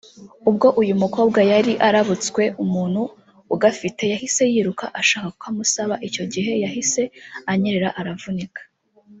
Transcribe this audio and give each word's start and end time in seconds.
ubwo 0.49 0.67
uyu 0.81 0.93
mukobwa 1.01 1.39
yari 1.51 1.73
arabutswe 1.87 2.43
umuntu 2.63 3.01
ugafite 3.55 4.01
yahise 4.13 4.43
yiruka 4.53 4.85
ashaka 5.01 5.27
kukamusaba 5.35 5.95
icyo 6.07 6.23
gihe 6.33 6.51
yahise 6.63 7.01
anyerera 7.51 7.89
aravunika 8.01 8.61